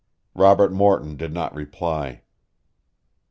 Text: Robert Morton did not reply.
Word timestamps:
Robert 0.33 0.71
Morton 0.73 1.15
did 1.15 1.31
not 1.31 1.53
reply. 1.53 2.23